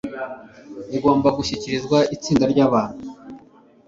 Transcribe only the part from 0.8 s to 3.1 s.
igomba gushyikirizwa itsinda rya abantu